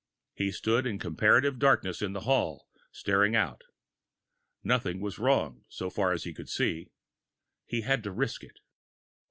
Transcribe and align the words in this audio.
He 0.33 0.51
stood 0.51 0.87
in 0.87 0.97
the 0.97 1.01
comparative 1.03 1.59
darkness 1.59 2.01
of 2.01 2.11
the 2.13 2.21
hall, 2.21 2.67
staring 2.91 3.35
out. 3.35 3.61
Nothing 4.63 4.99
was 4.99 5.19
wrong, 5.19 5.63
so 5.69 5.91
far 5.91 6.11
as 6.11 6.23
he 6.23 6.33
could 6.33 6.49
see. 6.49 6.89
He 7.67 7.81
had 7.81 8.01
to 8.05 8.11
risk 8.11 8.43
it. 8.43 8.61